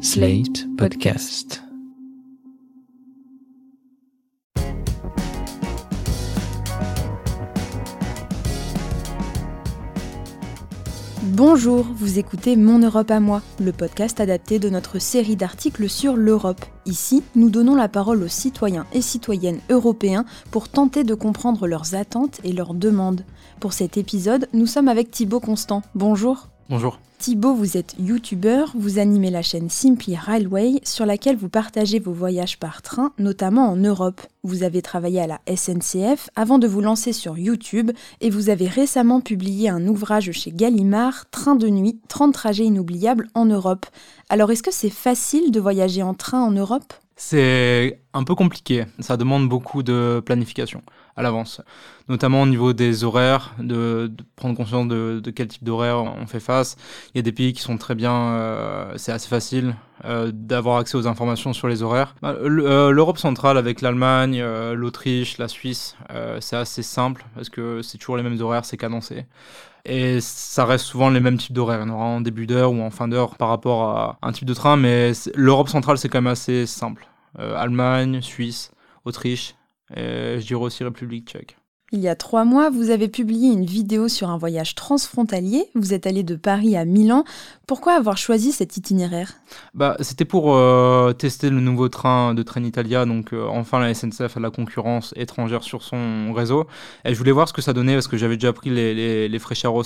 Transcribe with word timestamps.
Slate 0.00 0.68
Podcast. 0.76 1.60
Bonjour, 11.22 11.84
vous 11.96 12.20
écoutez 12.20 12.54
Mon 12.54 12.78
Europe 12.78 13.10
à 13.10 13.18
moi, 13.18 13.42
le 13.58 13.72
podcast 13.72 14.20
adapté 14.20 14.60
de 14.60 14.68
notre 14.68 15.00
série 15.00 15.34
d'articles 15.34 15.88
sur 15.88 16.14
l'Europe. 16.14 16.64
Ici, 16.86 17.24
nous 17.34 17.50
donnons 17.50 17.74
la 17.74 17.88
parole 17.88 18.22
aux 18.22 18.28
citoyens 18.28 18.86
et 18.92 19.02
citoyennes 19.02 19.60
européens 19.68 20.24
pour 20.52 20.68
tenter 20.68 21.02
de 21.02 21.14
comprendre 21.14 21.66
leurs 21.66 21.96
attentes 21.96 22.40
et 22.44 22.52
leurs 22.52 22.74
demandes. 22.74 23.24
Pour 23.58 23.72
cet 23.72 23.96
épisode, 23.96 24.48
nous 24.52 24.66
sommes 24.66 24.88
avec 24.88 25.10
Thibaut 25.10 25.40
Constant. 25.40 25.82
Bonjour. 25.96 26.48
Bonjour. 26.68 26.98
Thibaut, 27.18 27.54
vous 27.54 27.78
êtes 27.78 27.94
youtubeur, 27.98 28.72
vous 28.76 28.98
animez 28.98 29.30
la 29.30 29.40
chaîne 29.40 29.70
Simply 29.70 30.16
Railway 30.16 30.80
sur 30.84 31.06
laquelle 31.06 31.36
vous 31.36 31.48
partagez 31.48 31.98
vos 31.98 32.12
voyages 32.12 32.58
par 32.58 32.82
train, 32.82 33.12
notamment 33.18 33.70
en 33.70 33.76
Europe. 33.76 34.20
Vous 34.42 34.64
avez 34.64 34.82
travaillé 34.82 35.20
à 35.22 35.26
la 35.26 35.40
SNCF 35.48 36.28
avant 36.36 36.58
de 36.58 36.68
vous 36.68 36.82
lancer 36.82 37.14
sur 37.14 37.38
YouTube 37.38 37.90
et 38.20 38.28
vous 38.28 38.50
avez 38.50 38.68
récemment 38.68 39.22
publié 39.22 39.70
un 39.70 39.86
ouvrage 39.88 40.30
chez 40.32 40.52
Gallimard, 40.52 41.30
Train 41.30 41.56
de 41.56 41.68
nuit, 41.68 41.98
30 42.08 42.34
trajets 42.34 42.66
inoubliables 42.66 43.28
en 43.32 43.46
Europe. 43.46 43.86
Alors 44.28 44.50
est-ce 44.50 44.62
que 44.62 44.72
c'est 44.72 44.90
facile 44.90 45.50
de 45.50 45.60
voyager 45.60 46.02
en 46.02 46.12
train 46.12 46.42
en 46.42 46.50
Europe? 46.50 46.92
C'est 47.20 48.00
un 48.14 48.22
peu 48.22 48.36
compliqué, 48.36 48.84
ça 49.00 49.16
demande 49.16 49.48
beaucoup 49.48 49.82
de 49.82 50.22
planification 50.24 50.84
à 51.16 51.22
l'avance, 51.22 51.60
notamment 52.08 52.42
au 52.42 52.46
niveau 52.46 52.72
des 52.72 53.02
horaires, 53.02 53.56
de, 53.58 54.08
prendre 54.36 54.56
conscience 54.56 54.86
de, 54.86 55.20
quel 55.34 55.48
type 55.48 55.64
d'horaire 55.64 55.98
on 55.98 56.28
fait 56.28 56.38
face. 56.38 56.76
Il 57.12 57.18
y 57.18 57.20
a 57.20 57.22
des 57.22 57.32
pays 57.32 57.52
qui 57.52 57.60
sont 57.60 57.76
très 57.76 57.96
bien, 57.96 58.12
euh, 58.12 58.92
c'est 58.98 59.10
assez 59.10 59.26
facile 59.26 59.74
euh, 60.04 60.30
d'avoir 60.32 60.76
accès 60.76 60.96
aux 60.96 61.08
informations 61.08 61.52
sur 61.52 61.66
les 61.66 61.82
horaires. 61.82 62.14
Bah, 62.22 62.36
euh, 62.40 62.92
L'Europe 62.92 63.18
centrale 63.18 63.58
avec 63.58 63.80
l'Allemagne, 63.80 64.40
l'Autriche, 64.74 65.38
la 65.38 65.48
Suisse, 65.48 65.96
c'est 66.38 66.56
assez 66.56 66.84
simple 66.84 67.26
parce 67.34 67.48
que 67.48 67.82
c'est 67.82 67.98
toujours 67.98 68.16
les 68.16 68.22
mêmes 68.22 68.40
horaires, 68.40 68.64
c'est 68.64 68.76
cadencé. 68.76 69.26
Et 69.90 70.20
ça 70.20 70.64
reste 70.64 70.84
souvent 70.84 71.10
les 71.10 71.20
mêmes 71.20 71.38
types 71.38 71.54
d'horaires. 71.54 71.80
En 71.90 72.20
début 72.20 72.46
d'heure 72.46 72.72
ou 72.72 72.80
en 72.80 72.90
fin 72.90 73.08
d'heure 73.08 73.36
par 73.36 73.48
rapport 73.48 73.82
à 73.82 74.18
un 74.22 74.32
type 74.32 74.46
de 74.46 74.54
train, 74.54 74.76
mais 74.76 75.12
l'Europe 75.34 75.68
centrale, 75.68 75.98
c'est 75.98 76.08
quand 76.08 76.20
même 76.20 76.32
assez 76.32 76.66
simple. 76.66 77.08
Allemagne, 77.38 78.20
Suisse, 78.20 78.70
Autriche, 79.04 79.54
je 79.96 80.44
dirais 80.46 80.62
aussi 80.62 80.84
République 80.84 81.28
tchèque. 81.28 81.57
Il 81.90 82.00
y 82.00 82.08
a 82.08 82.14
trois 82.14 82.44
mois, 82.44 82.68
vous 82.68 82.90
avez 82.90 83.08
publié 83.08 83.50
une 83.50 83.64
vidéo 83.64 84.08
sur 84.08 84.28
un 84.28 84.36
voyage 84.36 84.74
transfrontalier. 84.74 85.64
Vous 85.74 85.94
êtes 85.94 86.06
allé 86.06 86.22
de 86.22 86.36
Paris 86.36 86.76
à 86.76 86.84
Milan. 86.84 87.24
Pourquoi 87.66 87.94
avoir 87.94 88.18
choisi 88.18 88.52
cet 88.52 88.76
itinéraire? 88.76 89.32
Bah, 89.72 89.96
C'était 90.00 90.26
pour 90.26 90.54
euh, 90.54 91.14
tester 91.14 91.48
le 91.48 91.60
nouveau 91.60 91.88
train 91.88 92.34
de 92.34 92.42
Trenitalia. 92.42 93.06
Donc, 93.06 93.32
euh, 93.32 93.46
enfin, 93.48 93.80
la 93.80 93.94
SNCF 93.94 94.36
a 94.36 94.40
la 94.40 94.50
concurrence 94.50 95.14
étrangère 95.16 95.62
sur 95.62 95.82
son 95.82 96.34
réseau. 96.34 96.66
Et 97.06 97.14
je 97.14 97.18
voulais 97.18 97.32
voir 97.32 97.48
ce 97.48 97.54
que 97.54 97.62
ça 97.62 97.72
donnait 97.72 97.94
parce 97.94 98.08
que 98.08 98.18
j'avais 98.18 98.36
déjà 98.36 98.52
pris 98.52 98.68
les, 98.68 98.94
les, 98.94 99.26
les 99.26 99.40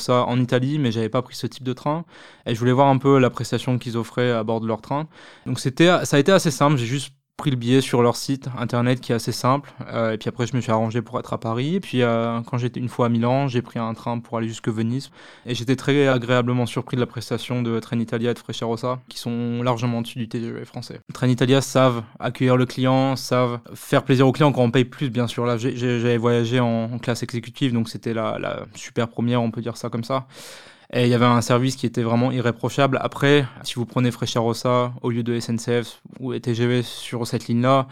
en 0.08 0.40
Italie, 0.40 0.80
mais 0.80 0.90
j'avais 0.90 1.08
pas 1.08 1.22
pris 1.22 1.36
ce 1.36 1.46
type 1.46 1.62
de 1.62 1.72
train. 1.72 2.04
Et 2.46 2.54
je 2.56 2.58
voulais 2.58 2.72
voir 2.72 2.88
un 2.88 2.98
peu 2.98 3.20
la 3.20 3.30
prestation 3.30 3.78
qu'ils 3.78 3.96
offraient 3.96 4.32
à 4.32 4.42
bord 4.42 4.60
de 4.60 4.66
leur 4.66 4.80
train. 4.80 5.06
Donc, 5.46 5.60
ça 5.60 5.70
a 5.70 6.18
été 6.18 6.32
assez 6.32 6.50
simple. 6.50 6.78
J'ai 6.78 6.86
juste 6.86 7.12
pris 7.36 7.50
le 7.50 7.56
billet 7.56 7.80
sur 7.80 8.02
leur 8.02 8.16
site 8.16 8.48
internet 8.56 9.00
qui 9.00 9.12
est 9.12 9.14
assez 9.14 9.32
simple. 9.32 9.72
Euh, 9.88 10.12
et 10.12 10.18
puis 10.18 10.28
après, 10.28 10.46
je 10.46 10.54
me 10.54 10.60
suis 10.60 10.70
arrangé 10.70 11.02
pour 11.02 11.18
être 11.18 11.32
à 11.32 11.38
Paris. 11.38 11.76
Et 11.76 11.80
puis 11.80 12.02
euh, 12.02 12.40
quand 12.42 12.58
j'étais 12.58 12.78
une 12.78 12.88
fois 12.88 13.06
à 13.06 13.08
Milan, 13.08 13.48
j'ai 13.48 13.62
pris 13.62 13.78
un 13.78 13.94
train 13.94 14.18
pour 14.18 14.38
aller 14.38 14.48
jusque 14.48 14.68
Venise. 14.68 15.10
Et 15.46 15.54
j'étais 15.54 15.76
très 15.76 16.06
agréablement 16.08 16.66
surpris 16.66 16.96
de 16.96 17.00
la 17.00 17.06
prestation 17.06 17.62
de 17.62 17.80
Trenitalia 17.80 18.30
et 18.30 18.34
de 18.34 18.38
Frecciarossa, 18.38 19.00
qui 19.08 19.18
sont 19.18 19.62
largement 19.62 19.98
au-dessus 19.98 20.18
du 20.18 20.28
TGV 20.28 20.64
français. 20.64 21.00
Trenitalia 21.12 21.60
savent 21.60 22.02
accueillir 22.20 22.56
le 22.56 22.66
client, 22.66 23.16
savent 23.16 23.60
faire 23.74 24.04
plaisir 24.04 24.28
au 24.28 24.32
client 24.32 24.52
quand 24.52 24.62
on 24.62 24.70
paye 24.70 24.84
plus, 24.84 25.10
bien 25.10 25.26
sûr. 25.26 25.46
Là, 25.46 25.56
j'avais 25.56 26.18
voyagé 26.18 26.60
en, 26.60 26.98
classe 26.98 27.22
exécutive, 27.22 27.72
donc 27.72 27.88
c'était 27.88 28.14
la, 28.14 28.38
la 28.38 28.66
super 28.74 29.08
première, 29.08 29.42
on 29.42 29.50
peut 29.50 29.62
dire 29.62 29.76
ça 29.76 29.88
comme 29.88 30.04
ça. 30.04 30.26
Et 30.94 31.04
il 31.04 31.08
y 31.08 31.14
avait 31.14 31.24
un 31.24 31.40
service 31.40 31.76
qui 31.76 31.86
était 31.86 32.02
vraiment 32.02 32.30
irréprochable. 32.30 32.98
Après, 33.00 33.46
si 33.62 33.74
vous 33.76 33.86
prenez 33.86 34.10
Frecciarossa 34.10 34.92
au 35.00 35.10
lieu 35.10 35.22
de 35.22 35.40
SNCF 35.40 36.02
ou 36.20 36.38
TGV 36.38 36.82
sur 36.82 37.26
cette 37.26 37.48
ligne-là, 37.48 37.86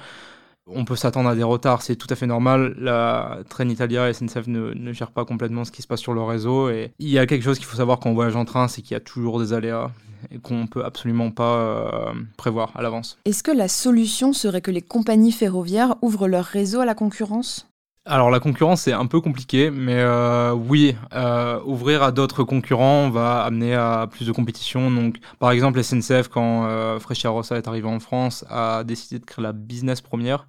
on 0.66 0.84
peut 0.84 0.96
s'attendre 0.96 1.28
à 1.28 1.34
des 1.34 1.42
retards, 1.42 1.82
c'est 1.82 1.96
tout 1.96 2.06
à 2.10 2.14
fait 2.14 2.26
normal. 2.26 2.74
La 2.78 3.38
Trenitalia 3.48 4.08
et 4.08 4.12
SNCF 4.12 4.46
ne, 4.46 4.74
ne 4.74 4.92
gèrent 4.92 5.12
pas 5.12 5.24
complètement 5.24 5.64
ce 5.64 5.72
qui 5.72 5.82
se 5.82 5.86
passe 5.86 6.00
sur 6.00 6.12
le 6.12 6.22
réseau. 6.22 6.68
Et 6.68 6.92
il 6.98 7.08
y 7.08 7.18
a 7.18 7.26
quelque 7.26 7.42
chose 7.42 7.58
qu'il 7.58 7.66
faut 7.66 7.76
savoir 7.76 7.98
quand 8.00 8.10
on 8.10 8.14
voyage 8.14 8.36
en 8.36 8.44
train, 8.44 8.68
c'est 8.68 8.82
qu'il 8.82 8.92
y 8.92 8.96
a 8.96 9.00
toujours 9.00 9.40
des 9.40 9.52
aléas 9.52 9.90
et 10.30 10.38
qu'on 10.38 10.62
ne 10.62 10.66
peut 10.66 10.84
absolument 10.84 11.30
pas 11.30 11.56
euh, 11.56 12.12
prévoir 12.36 12.72
à 12.76 12.82
l'avance. 12.82 13.18
Est-ce 13.24 13.42
que 13.42 13.50
la 13.50 13.68
solution 13.68 14.32
serait 14.32 14.60
que 14.60 14.70
les 14.70 14.82
compagnies 14.82 15.32
ferroviaires 15.32 15.96
ouvrent 16.02 16.28
leur 16.28 16.44
réseau 16.44 16.80
à 16.80 16.84
la 16.84 16.94
concurrence? 16.94 17.69
Alors 18.06 18.30
la 18.30 18.40
concurrence 18.40 18.82
c'est 18.82 18.92
un 18.92 19.06
peu 19.06 19.20
compliqué, 19.20 19.70
mais 19.70 19.98
euh, 19.98 20.52
oui, 20.52 20.96
euh, 21.12 21.60
ouvrir 21.64 22.02
à 22.02 22.12
d'autres 22.12 22.44
concurrents 22.44 23.10
va 23.10 23.42
amener 23.42 23.74
à 23.74 24.08
plus 24.10 24.26
de 24.26 24.32
compétition. 24.32 24.90
Donc 24.90 25.18
par 25.38 25.50
exemple 25.50 25.82
SNCF 25.82 26.28
quand 26.28 26.66
euh, 26.66 26.98
Rossa 27.24 27.56
est 27.56 27.68
arrivé 27.68 27.88
en 27.88 28.00
France 28.00 28.44
a 28.48 28.84
décidé 28.84 29.18
de 29.18 29.24
créer 29.24 29.42
la 29.42 29.52
business 29.52 30.00
première. 30.00 30.46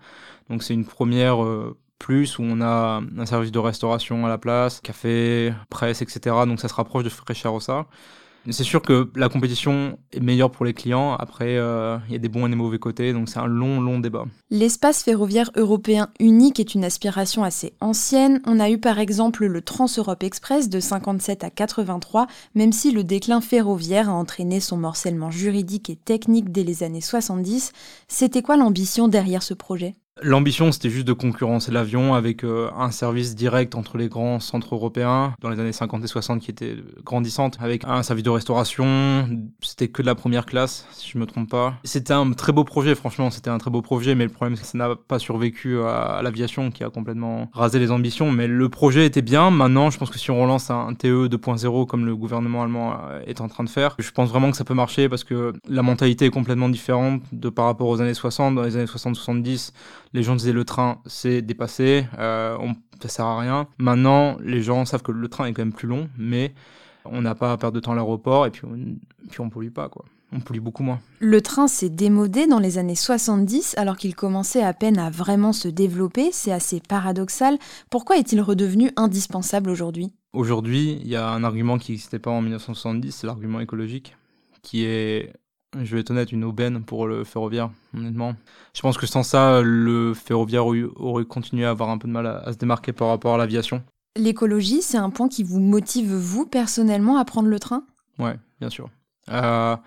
Donc 0.50 0.64
c'est 0.64 0.74
une 0.74 0.86
première 0.86 1.44
euh, 1.44 1.78
plus 2.00 2.40
où 2.40 2.44
on 2.44 2.62
a 2.62 3.02
un 3.18 3.26
service 3.26 3.52
de 3.52 3.60
restauration 3.60 4.26
à 4.26 4.30
la 4.30 4.38
place, 4.38 4.80
café, 4.82 5.54
presse, 5.70 6.02
etc. 6.02 6.36
Donc 6.48 6.60
ça 6.60 6.68
se 6.68 6.74
rapproche 6.74 7.04
de 7.04 7.48
Rossa. 7.48 7.86
C'est 8.50 8.64
sûr 8.64 8.82
que 8.82 9.12
la 9.16 9.30
compétition 9.30 10.00
est 10.12 10.20
meilleure 10.20 10.50
pour 10.50 10.66
les 10.66 10.74
clients. 10.74 11.14
Après, 11.14 11.58
euh, 11.58 11.98
il 12.08 12.14
y 12.14 12.16
a 12.16 12.20
des 12.20 12.28
bons 12.30 12.48
et 12.48 12.50
des 12.50 12.56
mauvais 12.56 12.80
côtés, 12.80 13.14
donc 13.14 13.30
c'est 13.30 13.40
un 13.40 13.46
long, 13.46 13.80
long 13.80 14.00
débat. 14.00 14.26
L'espace 14.50 15.04
ferroviaire 15.04 15.52
européen 15.56 16.10
unique 16.20 16.60
est 16.60 16.74
une 16.74 16.84
aspiration 16.84 17.44
assez 17.44 17.74
ancienne. 17.82 18.42
On 18.48 18.60
a 18.60 18.72
eu 18.72 18.80
par 18.80 18.98
exemple 19.00 19.46
le 19.46 19.62
Trans-Europe 19.62 20.24
Express 20.24 20.70
de 20.70 20.80
57 20.80 21.44
à 21.44 21.52
83, 21.52 22.26
même 22.56 22.72
si 22.72 22.92
le 22.92 23.04
déclin 23.04 23.42
ferroviaire 23.42 24.10
a 24.10 24.14
entraîné 24.14 24.60
son 24.60 24.78
morcellement 24.78 25.30
juridique 25.30 25.92
et 25.92 25.96
technique 25.96 26.52
dès 26.52 26.64
les 26.64 26.82
années 26.82 27.02
70. 27.02 27.74
C'était 28.08 28.42
quoi 28.42 28.58
l'ambition 28.58 29.08
derrière 29.08 29.44
ce 29.44 29.54
projet? 29.54 29.96
L'ambition, 30.22 30.74
c'était 30.74 30.90
juste 30.90 31.08
de 31.08 31.14
concurrencer 31.14 31.72
l'avion 31.72 32.14
avec 32.14 32.44
euh, 32.44 32.70
un 32.78 32.92
service 32.92 33.34
direct 33.34 33.76
entre 33.76 33.98
les 33.98 34.10
grands 34.10 34.42
centres 34.42 34.76
européens 34.76 35.34
dans 35.40 35.50
les 35.50 35.58
années 35.58 35.72
50 35.72 36.04
et 36.04 36.08
60 36.08 36.42
qui 36.42 36.52
était 36.52 36.76
grandissante, 37.06 37.58
avec 37.62 37.86
un 37.86 38.04
service 38.04 38.26
de 38.26 38.30
restauration. 38.30 39.30
C'était 39.62 39.88
que 39.88 40.02
de 40.02 40.08
la 40.08 40.16
première 40.16 40.46
classe, 40.46 40.86
si 40.92 41.10
je 41.10 41.18
me 41.18 41.26
trompe 41.26 41.50
pas. 41.50 41.76
C'était 41.86 42.12
un 42.12 42.30
très 42.34 42.52
beau 42.52 42.66
projet, 42.66 42.94
franchement, 42.94 43.32
c'était 43.32 43.50
un 43.50 43.58
très 43.58 43.72
beau 43.72 43.82
projet, 43.82 44.14
mais 44.14 44.26
le 44.26 44.30
problème, 44.30 44.58
c'est 44.58 44.64
que 44.64 44.68
ça 44.68 44.78
n'a 44.78 44.96
pas 44.96 45.18
survécu 45.18 45.80
à, 45.80 46.20
l'aviation 46.22 46.72
qui 46.72 46.84
a 46.84 46.90
complètement 46.90 47.50
rasé 47.54 47.80
les 47.80 47.90
ambitions. 47.90 48.32
Mais 48.32 48.48
le 48.48 48.68
projet 48.68 49.06
était 49.06 49.22
bien. 49.22 49.50
Maintenant, 49.50 49.92
je 49.92 49.98
pense 49.98 50.10
que 50.10 50.20
si 50.20 50.30
on 50.30 50.42
relance 50.42 50.70
un, 50.70 50.94
TE 50.94 51.30
2.0 51.30 51.88
comme 51.88 52.06
le 52.06 52.18
gouvernement 52.18 52.64
allemand 52.64 52.98
euh, 53.10 53.22
est 53.26 53.40
en 53.40 53.48
train 53.48 53.64
de 53.64 53.70
faire, 53.70 53.96
je 53.98 54.12
pense 54.12 54.30
vraiment 54.30 54.52
que 54.52 54.58
ça 54.58 54.66
peut 54.66 54.74
marcher 54.74 55.08
parce 55.08 55.24
que 55.24 55.54
la 55.70 55.82
mentalité 55.84 56.26
est 56.26 56.32
complètement 56.32 56.68
différente 56.68 57.22
de 57.32 57.48
par 57.48 57.66
rapport 57.66 57.88
aux 57.88 58.02
années 58.02 58.14
60. 58.14 58.56
Dans 58.56 58.64
les 58.64 58.76
années 58.76 58.86
60-70, 58.86 59.72
les 60.14 60.24
gens 60.24 60.36
disaient 60.36 60.54
le 60.54 60.66
train 60.66 61.00
c'est 61.06 61.42
dépassé, 61.42 62.06
euh, 62.18 62.58
on, 62.60 62.76
ça 63.02 63.10
sert 63.10 63.26
à 63.26 63.40
rien. 63.40 63.68
Maintenant, 63.78 64.38
les 64.44 64.62
gens 64.62 64.86
savent 64.86 65.04
que 65.04 65.12
le 65.12 65.28
train 65.28 65.46
est 65.46 65.54
quand 65.54 65.62
même 65.62 65.74
plus 65.74 65.88
long, 65.88 66.10
mais 66.18 66.54
on 67.06 67.22
n'a 67.22 67.36
pas 67.36 67.52
à 67.52 67.58
perdre 67.58 67.76
de 67.76 67.80
temps 67.80 67.94
à 67.94 67.96
l'aéroport 67.96 68.46
et 68.46 68.52
puis 68.52 68.64
on, 68.66 68.76
puis 69.30 69.42
on 69.42 69.50
pollue 69.50 69.72
pas 69.72 69.90
quoi. 69.90 70.06
On 70.34 70.40
pollue 70.40 70.62
beaucoup 70.62 70.84
moins. 70.84 71.02
Le 71.20 71.42
train 71.42 71.68
s'est 71.68 71.90
démodé 71.90 72.48
dans 72.48 72.60
les 72.60 72.78
années 72.78 72.96
70 72.96 73.76
alors 73.78 73.98
qu'il 73.98 74.16
commençait 74.16 74.64
à 74.64 74.74
peine 74.74 74.98
à 74.98 75.10
vraiment 75.10 75.52
se 75.52 75.68
développer. 75.68 76.30
C'est 76.32 76.54
assez 76.54 76.80
paradoxal. 76.80 77.58
Pourquoi 77.90 78.18
est-il 78.18 78.40
redevenu 78.40 78.92
indispensable 78.96 79.70
aujourd'hui? 79.70 80.14
Aujourd'hui, 80.32 81.00
il 81.02 81.10
y 81.10 81.18
a 81.18 81.28
un 81.30 81.44
argument 81.44 81.78
qui 81.78 81.92
n'existait 81.92 82.20
pas 82.20 82.32
en 82.32 82.42
1970, 82.42 83.12
c'est 83.12 83.28
l'argument 83.28 83.60
écologique, 83.60 84.16
qui 84.62 84.86
est 84.86 85.34
je 85.80 85.96
vais 85.96 86.02
être 86.02 86.12
honnête, 86.12 86.32
une 86.32 86.44
aubaine 86.44 86.84
pour 86.84 87.08
le 87.08 87.24
ferroviaire, 87.24 87.70
honnêtement. 87.96 88.36
Je 88.74 88.82
pense 88.82 88.98
que 88.98 89.08
sans 89.08 89.24
ça, 89.24 89.62
le 89.62 90.14
ferroviaire 90.14 90.66
aurait 90.66 91.26
continué 91.26 91.66
à 91.66 91.70
avoir 91.70 91.90
un 91.90 91.98
peu 91.98 92.08
de 92.08 92.14
mal 92.14 92.28
à, 92.28 92.52
se 92.52 92.58
démarquer 92.58 92.92
par 92.92 93.08
rapport 93.08 93.36
à 93.36 93.38
l'aviation. 93.38 93.82
L'écologie, 94.18 94.82
c'est 94.82 94.98
un 94.98 95.10
point 95.10 95.30
qui 95.30 95.44
vous 95.44 95.62
motive, 95.62 96.14
vous, 96.14 96.46
personnellement, 96.46 97.18
à 97.18 97.24
prendre 97.24 97.48
le 97.48 97.60
train? 97.60 97.84
Ouais, 98.20 98.36
bien 98.60 98.70
sûr. 98.70 98.90
Euh, 99.30 99.78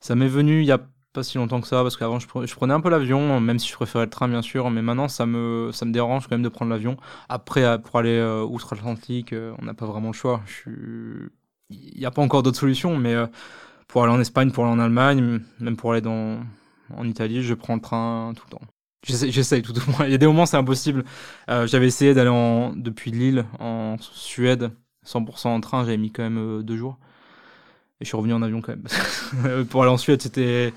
ça 0.00 0.14
m'est 0.14 0.28
venu 0.28 0.60
il 0.60 0.66
y 0.66 0.72
a 0.72 0.80
pas 1.14 1.22
si 1.22 1.38
longtemps 1.38 1.60
que 1.60 1.68
ça, 1.68 1.82
parce 1.82 1.96
qu'avant, 1.96 2.18
je, 2.18 2.26
prenais 2.26 2.74
un 2.74 2.80
peu 2.80 2.90
l'avion, 2.90 3.40
même 3.40 3.58
si 3.58 3.68
je 3.68 3.74
préférais 3.74 4.04
le 4.04 4.10
train, 4.10 4.28
bien 4.28 4.42
sûr, 4.42 4.68
mais 4.70 4.82
maintenant, 4.82 5.08
ça 5.08 5.24
me, 5.24 5.70
ça 5.72 5.86
me 5.86 5.92
dérange 5.92 6.24
quand 6.24 6.34
même 6.34 6.42
de 6.42 6.48
prendre 6.48 6.70
l'avion. 6.70 6.96
Après, 7.28 7.80
pour 7.80 7.98
aller 7.98 8.18
euh, 8.18 8.42
outre-Atlantique, 8.42 9.32
euh, 9.32 9.54
on 9.60 9.64
n'a 9.64 9.74
pas 9.74 9.86
vraiment 9.86 10.08
le 10.08 10.14
choix. 10.14 10.42
Il 10.66 11.98
n'y 11.98 12.04
a 12.04 12.10
pas 12.10 12.20
encore 12.20 12.42
d'autres 12.42 12.58
solutions, 12.58 12.98
mais 12.98 13.14
pour 13.86 14.02
aller 14.02 14.12
en 14.12 14.20
Espagne, 14.20 14.50
pour 14.50 14.64
aller 14.64 14.74
en 14.74 14.78
Allemagne, 14.78 15.40
même 15.60 15.76
pour 15.76 15.92
aller 15.92 16.00
dans, 16.00 16.38
en 16.96 17.06
Italie, 17.06 17.42
je 17.42 17.54
prends 17.54 17.74
le 17.74 17.80
train 17.80 18.32
tout 18.36 18.44
le 18.46 18.50
temps. 18.50 18.64
J'essaye 19.06 19.62
tout 19.62 19.76
au 19.76 19.90
moins. 19.90 20.06
Il 20.06 20.12
y 20.12 20.14
a 20.14 20.18
des 20.18 20.26
moments, 20.26 20.46
c'est 20.46 20.56
impossible. 20.56 21.04
Euh, 21.50 21.66
j'avais 21.66 21.86
essayé 21.86 22.14
d'aller 22.14 22.30
depuis 22.76 23.10
Lille 23.10 23.44
en 23.58 23.96
Suède, 24.00 24.70
100% 25.06 25.48
en 25.48 25.60
train, 25.60 25.84
j'avais 25.84 25.98
mis 25.98 26.10
quand 26.10 26.22
même 26.22 26.38
euh, 26.38 26.62
deux 26.62 26.76
jours. 26.76 26.98
Et 28.00 28.04
je 28.04 28.08
suis 28.08 28.16
revenu 28.16 28.32
en 28.32 28.42
avion 28.42 28.62
quand 28.62 28.74
même. 28.74 29.64
pour 29.70 29.82
aller 29.82 29.92
en 29.92 29.98
Suède, 29.98 30.22
c'était 30.22 30.72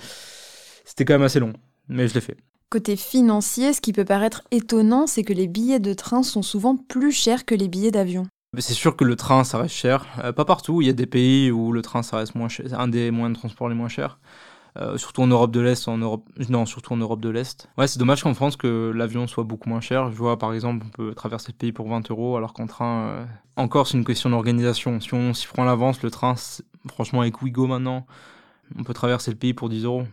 C'était 0.83 1.05
quand 1.05 1.13
même 1.13 1.23
assez 1.23 1.39
long, 1.39 1.53
mais 1.87 2.07
je 2.07 2.13
l'ai 2.13 2.21
fait. 2.21 2.37
Côté 2.69 2.97
financier, 2.97 3.71
ce 3.71 3.79
qui 3.79 3.93
peut 3.93 4.03
paraître 4.03 4.43
étonnant, 4.51 5.07
c'est 5.07 5.23
que 5.23 5.31
les 5.31 5.47
billets 5.47 5.79
de 5.79 5.93
train 5.93 6.21
sont 6.21 6.41
souvent 6.41 6.75
plus 6.75 7.13
chers 7.13 7.45
que 7.45 7.55
les 7.55 7.69
billets 7.69 7.91
d'avion. 7.91 8.27
C'est 8.57 8.73
sûr 8.73 8.95
que 8.95 9.03
le 9.03 9.15
train, 9.15 9.43
ça 9.43 9.57
reste 9.57 9.75
cher. 9.75 10.05
Euh, 10.23 10.31
pas 10.31 10.45
partout, 10.45 10.81
il 10.81 10.87
y 10.87 10.89
a 10.89 10.93
des 10.93 11.05
pays 11.05 11.51
où 11.51 11.71
le 11.71 11.81
train, 11.81 12.01
ça 12.01 12.17
reste 12.17 12.33
moins 12.35 12.47
cher. 12.49 12.79
Un 12.79 12.87
des 12.87 13.11
moyens 13.11 13.35
de 13.35 13.39
transport 13.39 13.69
les 13.69 13.75
moins 13.75 13.89
chers. 13.89 14.19
Euh, 14.79 14.97
surtout 14.97 15.21
en 15.21 15.27
Europe 15.27 15.51
de 15.51 15.59
l'Est, 15.59 15.87
en 15.87 15.97
Europe, 15.97 16.23
non, 16.49 16.65
surtout 16.65 16.93
en 16.93 16.97
Europe 16.97 17.19
de 17.19 17.29
l'Est. 17.29 17.67
Ouais, 17.77 17.87
c'est 17.87 17.97
dommage 17.97 18.21
qu'en 18.21 18.33
France 18.35 18.55
que 18.55 18.91
l'avion 18.95 19.25
soit 19.27 19.43
beaucoup 19.43 19.69
moins 19.69 19.81
cher. 19.81 20.11
Je 20.11 20.17
vois, 20.17 20.37
par 20.37 20.53
exemple, 20.53 20.85
on 20.87 20.89
peut 20.89 21.13
traverser 21.15 21.51
le 21.51 21.57
pays 21.57 21.71
pour 21.71 21.89
20 21.89 22.09
euros, 22.11 22.37
alors 22.37 22.53
qu'en 22.53 22.67
train, 22.67 23.07
euh, 23.07 23.25
encore, 23.55 23.87
c'est 23.87 23.97
une 23.97 24.05
question 24.05 24.29
d'organisation. 24.29 24.99
Si 24.99 25.13
on 25.13 25.33
s'y 25.33 25.47
prend 25.47 25.63
à 25.63 25.65
l'avance, 25.65 26.03
le 26.03 26.11
train, 26.11 26.35
franchement, 26.87 27.21
avec 27.21 27.41
Ouigo 27.41 27.65
maintenant, 27.65 28.05
on 28.77 28.83
peut 28.83 28.93
traverser 28.93 29.31
le 29.31 29.37
pays 29.37 29.53
pour 29.53 29.69
10 29.69 29.83
euros. 29.83 30.03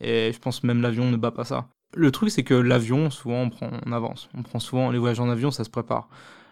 Et 0.00 0.32
je 0.32 0.38
pense 0.38 0.64
même 0.64 0.82
l'avion 0.82 1.10
ne 1.10 1.16
bat 1.16 1.30
pas 1.30 1.44
ça. 1.44 1.68
Le 1.94 2.10
truc, 2.10 2.30
c'est 2.30 2.44
que 2.44 2.54
l'avion, 2.54 3.10
souvent, 3.10 3.42
on 3.42 3.50
prend 3.50 3.70
en 3.86 3.92
avance. 3.92 4.28
On 4.36 4.42
prend 4.42 4.58
souvent 4.58 4.90
les 4.90 4.98
voyages 4.98 5.20
en 5.20 5.30
avion, 5.30 5.50
ça 5.50 5.64
se 5.64 5.70
prépare. 5.70 6.08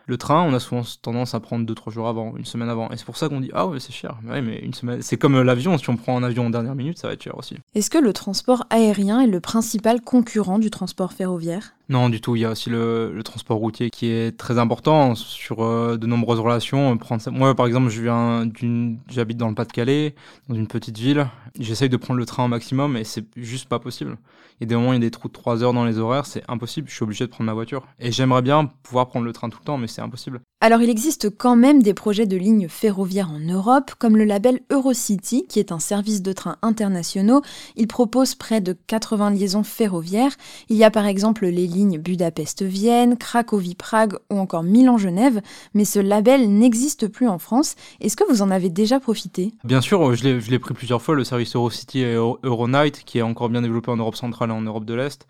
Le 0.08 0.16
train, 0.16 0.42
on 0.42 0.54
a 0.54 0.60
souvent 0.60 0.82
tendance 1.02 1.34
à 1.34 1.40
prendre 1.40 1.66
2-3 1.66 1.90
jours 1.90 2.06
avant, 2.06 2.36
une 2.36 2.44
semaine 2.44 2.68
avant. 2.68 2.90
Et 2.90 2.96
c'est 2.96 3.04
pour 3.04 3.16
ça 3.16 3.28
qu'on 3.28 3.40
dit 3.40 3.50
Ah 3.52 3.66
ouais, 3.66 3.80
c'est 3.80 3.92
cher. 3.92 4.18
Mais 4.22 4.58
une 4.60 4.72
semaine. 4.72 5.02
C'est 5.02 5.16
comme 5.16 5.40
l'avion, 5.42 5.76
si 5.78 5.90
on 5.90 5.96
prend 5.96 6.16
un 6.16 6.22
avion 6.22 6.46
en 6.46 6.50
dernière 6.50 6.76
minute, 6.76 6.96
ça 6.96 7.08
va 7.08 7.14
être 7.14 7.22
cher 7.22 7.36
aussi. 7.36 7.56
Est-ce 7.74 7.90
que 7.90 7.98
le 7.98 8.12
transport 8.12 8.64
aérien 8.70 9.20
est 9.20 9.26
le 9.26 9.40
principal 9.40 10.00
concurrent 10.00 10.60
du 10.60 10.70
transport 10.70 11.12
ferroviaire? 11.12 11.72
Non, 11.88 12.08
du 12.08 12.20
tout. 12.20 12.34
Il 12.34 12.40
y 12.40 12.44
a 12.44 12.50
aussi 12.50 12.68
le, 12.68 13.20
transport 13.24 13.58
routier 13.58 13.90
qui 13.90 14.06
est 14.06 14.36
très 14.36 14.58
important 14.58 15.14
sur 15.14 15.62
euh, 15.62 15.96
de 15.96 16.06
nombreuses 16.06 16.40
relations. 16.40 16.98
Moi, 17.30 17.54
par 17.54 17.66
exemple, 17.66 17.90
je 17.90 18.02
viens 18.02 18.44
d'une, 18.44 18.98
j'habite 19.08 19.36
dans 19.36 19.48
le 19.48 19.54
Pas-de-Calais, 19.54 20.14
dans 20.48 20.56
une 20.56 20.66
petite 20.66 20.98
ville. 20.98 21.28
J'essaye 21.58 21.88
de 21.88 21.96
prendre 21.96 22.18
le 22.18 22.26
train 22.26 22.44
au 22.44 22.48
maximum 22.48 22.96
et 22.96 23.04
c'est 23.04 23.24
juste 23.36 23.68
pas 23.68 23.78
possible. 23.78 24.18
Il 24.58 24.64
y 24.64 24.66
a 24.66 24.68
des 24.68 24.74
moments, 24.74 24.92
il 24.92 24.96
y 24.96 24.98
a 24.98 25.00
des 25.00 25.10
trous 25.10 25.28
de 25.28 25.32
3 25.32 25.62
heures 25.62 25.72
dans 25.72 25.84
les 25.84 25.98
horaires, 25.98 26.26
c'est 26.26 26.42
impossible. 26.48 26.88
Je 26.88 26.94
suis 26.94 27.04
obligé 27.04 27.24
de 27.24 27.30
prendre 27.30 27.46
ma 27.46 27.54
voiture. 27.54 27.86
Et 28.00 28.10
j'aimerais 28.10 28.42
bien 28.42 28.66
pouvoir 28.82 29.06
prendre 29.06 29.26
le 29.26 29.32
train 29.32 29.48
tout 29.48 29.58
le 29.60 29.64
temps, 29.64 29.78
mais 29.78 29.86
c'est 29.86 30.02
impossible. 30.02 30.40
Alors, 30.62 30.80
il 30.80 30.88
existe 30.88 31.28
quand 31.28 31.54
même 31.54 31.82
des 31.82 31.92
projets 31.92 32.24
de 32.24 32.36
lignes 32.36 32.68
ferroviaires 32.68 33.30
en 33.30 33.40
Europe, 33.40 33.90
comme 33.98 34.16
le 34.16 34.24
label 34.24 34.60
Eurocity, 34.72 35.46
qui 35.46 35.58
est 35.58 35.70
un 35.70 35.78
service 35.78 36.22
de 36.22 36.32
train 36.32 36.56
internationaux. 36.62 37.42
Il 37.76 37.86
propose 37.86 38.34
près 38.34 38.62
de 38.62 38.74
80 38.86 39.32
liaisons 39.32 39.64
ferroviaires. 39.64 40.34
Il 40.70 40.76
y 40.76 40.84
a 40.84 40.90
par 40.90 41.04
exemple 41.04 41.44
les 41.44 41.66
lignes 41.66 41.98
Budapest-Vienne, 41.98 43.18
Cracovie-Prague 43.18 44.16
ou 44.30 44.38
encore 44.38 44.62
Milan-Genève, 44.62 45.42
mais 45.74 45.84
ce 45.84 45.98
label 45.98 46.50
n'existe 46.50 47.06
plus 47.06 47.28
en 47.28 47.38
France. 47.38 47.74
Est-ce 48.00 48.16
que 48.16 48.24
vous 48.26 48.40
en 48.40 48.50
avez 48.50 48.70
déjà 48.70 48.98
profité? 48.98 49.52
Bien 49.62 49.82
sûr, 49.82 50.14
je 50.14 50.50
l'ai 50.50 50.58
pris 50.58 50.72
plusieurs 50.72 51.02
fois, 51.02 51.14
le 51.14 51.24
service 51.24 51.54
Eurocity 51.54 52.00
et 52.00 52.14
Euronight, 52.14 53.04
qui 53.04 53.18
est 53.18 53.22
encore 53.22 53.50
bien 53.50 53.60
développé 53.60 53.90
en 53.90 53.98
Europe 53.98 54.16
centrale 54.16 54.48
et 54.48 54.54
en 54.54 54.62
Europe 54.62 54.86
de 54.86 54.94
l'Est. 54.94 55.26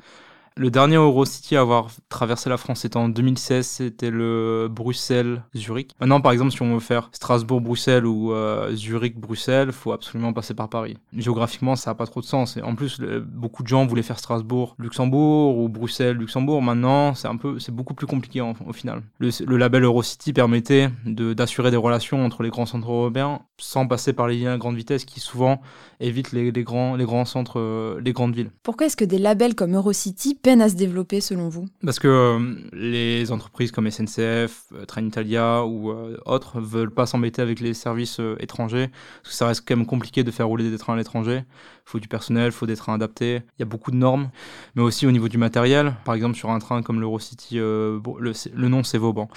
Le 0.59 0.71
dernier 0.71 0.97
Eurocity 0.97 1.55
à 1.55 1.61
avoir 1.61 1.91
traversé 2.09 2.49
la 2.49 2.57
France, 2.57 2.81
c'était 2.81 2.97
en 2.97 3.11
2016, 3.11 3.67
c'était 3.67 4.09
le 4.09 4.69
Bruxelles-Zurich. 4.71 5.91
Maintenant, 6.01 6.23
par 6.23 6.33
exemple, 6.33 6.51
si 6.51 6.63
on 6.63 6.73
veut 6.73 6.81
faire 6.81 7.11
Strasbourg-Bruxelles 7.13 8.07
ou 8.07 8.33
euh, 8.33 8.75
Zurich-Bruxelles, 8.75 9.71
faut 9.71 9.93
absolument 9.93 10.33
passer 10.33 10.55
par 10.55 10.71
Paris. 10.71 10.97
Géographiquement, 11.15 11.77
ça 11.77 11.91
n'a 11.91 11.95
pas 11.95 12.07
trop 12.07 12.23
de 12.23 12.27
sens. 12.27 12.57
Et 12.57 12.63
en 12.63 12.75
plus, 12.75 13.03
beaucoup 13.03 13.65
de 13.65 13.69
gens 13.69 13.85
voulaient 13.85 14.03
faire 14.03 14.19
Strasbourg-Luxembourg 14.19 15.59
ou 15.59 15.69
Bruxelles-Luxembourg. 15.69 16.63
Maintenant, 16.63 17.15
c'est 17.15 17.29
un 17.29 17.37
peu, 17.37 17.59
c'est 17.59 17.75
beaucoup 17.75 17.93
plus 17.93 18.07
compliqué 18.07 18.41
au 18.41 18.73
final. 18.73 19.03
Le, 19.19 19.57
label 19.59 19.85
Eurocity 19.85 20.33
permettait 20.33 20.89
d'assurer 21.05 21.71
des 21.71 21.77
relations 21.77 22.25
entre 22.25 22.43
les 22.43 22.49
grands 22.49 22.65
centres 22.65 22.91
européens 22.91 23.43
sans 23.59 23.87
passer 23.87 24.13
par 24.13 24.29
les 24.29 24.37
lignes 24.37 24.49
à 24.49 24.59
grande 24.59 24.77
vitesse 24.77 25.05
qui 25.05 25.21
souvent 25.21 25.61
évitent 26.01 26.33
les, 26.33 26.53
grands, 26.63 26.97
les 26.97 27.05
grands 27.05 27.25
centres, 27.25 27.59
euh, 27.59 28.01
les 28.05 28.13
grandes 28.13 28.35
villes. 28.35 28.51
Pourquoi 28.63 28.87
est-ce 28.87 28.97
que 28.97 29.05
des 29.05 29.19
labels 29.19 29.55
comme 29.55 29.75
Eurocity 29.75 30.35
à 30.51 30.69
se 30.69 30.75
développer 30.75 31.21
selon 31.21 31.49
vous? 31.49 31.67
Parce 31.85 31.99
que 31.99 32.09
euh, 32.09 32.55
les 32.73 33.33
entreprises 33.33 33.73
comme 33.73 33.91
SNCF, 33.91 34.65
euh, 34.73 34.85
Trenitalia 34.87 35.65
ou 35.65 35.91
euh, 35.91 36.17
autres 36.25 36.61
veulent 36.61 36.91
pas 36.91 37.07
s'embêter 37.07 37.43
avec 37.43 37.61
les 37.61 37.75
services 37.75 38.21
étrangers, 38.39 38.89
parce 39.23 39.33
que 39.33 39.37
ça 39.37 39.47
reste 39.49 39.65
quand 39.67 39.77
même 39.77 39.87
compliqué 39.87 40.25
de 40.25 40.31
faire 40.31 40.47
rouler 40.47 40.71
des 40.71 40.79
trains 40.79 40.95
à 40.95 40.97
l'étranger. 40.97 41.43
Il 41.45 41.91
faut 41.91 42.01
du 42.01 42.09
personnel, 42.09 42.47
il 42.47 42.53
faut 42.53 42.67
des 42.67 42.77
trains 42.77 42.95
adaptés, 42.95 43.43
il 43.59 43.61
y 43.61 43.63
a 43.63 43.67
beaucoup 43.67 43.91
de 43.91 43.97
normes, 43.97 44.31
mais 44.75 44.83
aussi 44.83 45.07
au 45.07 45.11
niveau 45.11 45.29
du 45.29 45.39
matériel. 45.39 45.95
Par 46.05 46.15
exemple, 46.15 46.37
sur 46.37 46.51
un 46.51 46.59
train 46.59 46.83
comme 46.83 47.01
l'Eurocity, 47.01 47.57
le, 47.57 48.01
le 48.21 48.69
nom 48.69 48.85
c'est 48.85 48.99
Vauban 48.99 49.29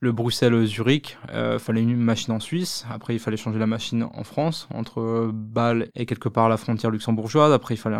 le 0.00 0.12
Bruxelles-Zurich, 0.12 1.18
il 1.28 1.34
euh, 1.34 1.58
fallait 1.58 1.82
une 1.82 1.96
machine 1.96 2.32
en 2.32 2.40
Suisse. 2.40 2.86
Après, 2.90 3.14
il 3.14 3.18
fallait 3.18 3.36
changer 3.36 3.58
la 3.58 3.66
machine 3.66 4.06
en 4.14 4.24
France, 4.24 4.68
entre 4.72 5.30
Bâle 5.32 5.88
et 5.94 6.06
quelque 6.06 6.28
part 6.28 6.48
la 6.48 6.56
frontière 6.56 6.90
luxembourgeoise. 6.90 7.52
Après, 7.52 7.74
il 7.74 7.78
fallait, 7.78 7.98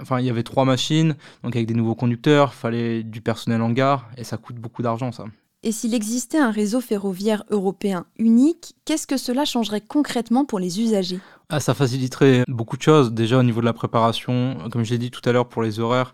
enfin, 0.00 0.20
il 0.20 0.26
y 0.26 0.30
avait 0.30 0.42
trois 0.42 0.64
machines, 0.64 1.16
donc 1.42 1.54
avec 1.54 1.66
des 1.66 1.74
nouveaux 1.74 1.94
conducteurs, 1.94 2.52
il 2.54 2.58
fallait 2.58 3.02
du 3.02 3.20
personnel 3.20 3.62
en 3.62 3.70
gare, 3.70 4.08
et 4.16 4.24
ça 4.24 4.36
coûte 4.36 4.56
beaucoup 4.56 4.82
d'argent, 4.82 5.12
ça. 5.12 5.24
Et 5.62 5.72
s'il 5.72 5.94
existait 5.94 6.38
un 6.38 6.50
réseau 6.50 6.82
ferroviaire 6.82 7.44
européen 7.48 8.04
unique, 8.18 8.74
qu'est-ce 8.84 9.06
que 9.06 9.16
cela 9.16 9.46
changerait 9.46 9.80
concrètement 9.80 10.44
pour 10.44 10.58
les 10.58 10.78
usagers? 10.78 11.20
Ah, 11.48 11.58
Ça 11.58 11.72
faciliterait 11.72 12.44
beaucoup 12.48 12.76
de 12.76 12.82
choses. 12.82 13.12
Déjà 13.12 13.38
au 13.38 13.42
niveau 13.42 13.60
de 13.60 13.66
la 13.66 13.72
préparation, 13.72 14.58
comme 14.70 14.84
j'ai 14.84 14.98
dit 14.98 15.10
tout 15.10 15.26
à 15.26 15.32
l'heure 15.32 15.48
pour 15.48 15.62
les 15.62 15.80
horaires, 15.80 16.12